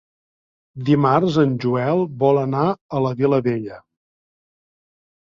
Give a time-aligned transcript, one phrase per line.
[0.87, 2.65] Dimarts en Joel vol anar
[3.01, 3.81] a la Vilavella.